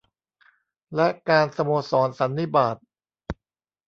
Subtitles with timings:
[0.95, 2.77] และการสโมสรสันนิบาต